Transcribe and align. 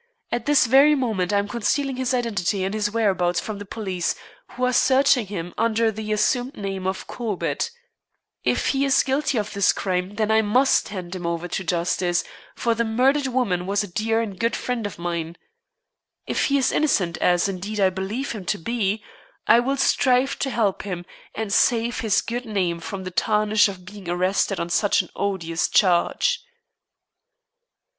At 0.31 0.47
this 0.47 0.65
very 0.65 0.95
moment 0.95 1.31
I 1.31 1.37
am 1.37 1.47
concealing 1.47 1.95
his 1.97 2.11
identity 2.11 2.63
and 2.63 2.73
his 2.73 2.89
whereabouts 2.89 3.39
from 3.39 3.59
the 3.59 3.67
police, 3.67 4.15
who 4.53 4.63
are 4.65 4.73
searching 4.73 5.27
for 5.27 5.33
him 5.33 5.53
under 5.59 5.91
the 5.91 6.11
assumed 6.11 6.57
name 6.57 6.87
of 6.87 7.05
Corbett. 7.05 7.69
If 8.43 8.69
he 8.69 8.83
is 8.83 9.03
guilty 9.03 9.37
of 9.37 9.53
this 9.53 9.71
crime, 9.71 10.15
then 10.15 10.31
I 10.31 10.41
must 10.41 10.87
hand 10.87 11.13
him 11.15 11.27
over 11.27 11.47
to 11.49 11.63
justice, 11.63 12.23
for 12.55 12.73
the 12.73 12.83
murdered 12.83 13.27
woman 13.27 13.67
was 13.67 13.83
a 13.83 13.87
dear 13.87 14.21
and 14.21 14.39
good 14.39 14.55
friend 14.55 14.87
of 14.87 14.97
mine. 14.97 15.37
If 16.25 16.45
he 16.45 16.57
is 16.57 16.71
innocent, 16.71 17.19
as, 17.19 17.47
indeed, 17.47 17.79
I 17.79 17.91
believe 17.91 18.31
him 18.31 18.43
to 18.45 18.57
be, 18.57 19.03
I 19.45 19.59
will 19.59 19.77
strive 19.77 20.39
to 20.39 20.49
help 20.49 20.81
him 20.81 21.05
and 21.35 21.53
save 21.53 21.99
his 21.99 22.21
good 22.21 22.47
name 22.47 22.79
from 22.79 23.03
the 23.03 23.11
tarnish 23.11 23.67
of 23.69 23.85
being 23.85 24.09
arrested 24.09 24.59
on 24.59 24.71
such 24.71 25.03
an 25.03 25.09
odious 25.15 25.69
charge." 25.69 26.41